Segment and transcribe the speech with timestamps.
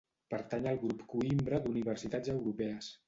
[0.33, 2.91] Pertany al Grup Coïmbra d'universitats europees.